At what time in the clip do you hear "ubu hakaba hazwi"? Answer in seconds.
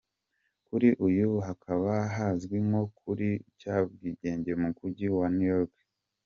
1.05-2.57